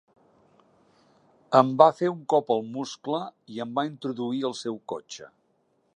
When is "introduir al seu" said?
3.93-4.85